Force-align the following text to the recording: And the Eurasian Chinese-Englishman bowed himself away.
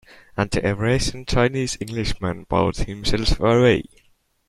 And 0.35 0.49
the 0.49 0.61
Eurasian 0.67 1.27
Chinese-Englishman 1.27 2.47
bowed 2.49 2.75
himself 2.77 3.39
away. 3.39 3.83